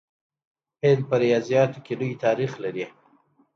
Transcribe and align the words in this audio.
هند 0.83 1.01
په 1.09 1.15
ریاضیاتو 1.23 1.79
کې 1.85 1.93
لوی 1.99 2.13
تاریخ 2.25 2.51
لري. 2.63 2.85